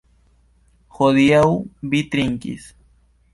Hodiaŭ 0.99 1.43
vi 1.93 2.01
trinkis. 2.17 2.67